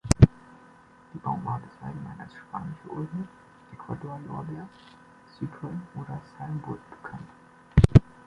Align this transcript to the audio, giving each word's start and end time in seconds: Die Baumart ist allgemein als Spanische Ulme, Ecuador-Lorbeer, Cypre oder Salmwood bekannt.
Die 1.13 1.19
Baumart 1.19 1.61
ist 1.63 1.79
allgemein 1.83 2.19
als 2.19 2.33
Spanische 2.33 2.89
Ulme, 2.89 3.27
Ecuador-Lorbeer, 3.71 4.67
Cypre 5.37 5.69
oder 5.93 6.19
Salmwood 6.39 6.79
bekannt. 6.89 7.29